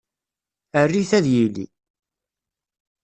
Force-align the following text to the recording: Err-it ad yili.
Err-it 0.81 1.11
ad 1.17 1.25
yili. 1.33 1.65